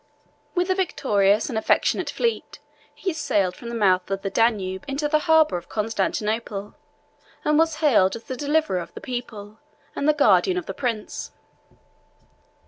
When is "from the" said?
3.55-3.75